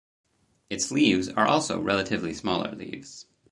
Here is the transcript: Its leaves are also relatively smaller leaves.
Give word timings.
Its 0.67 0.89
leaves 0.89 1.29
are 1.29 1.45
also 1.45 1.79
relatively 1.79 2.33
smaller 2.33 2.71
leaves. 2.71 3.27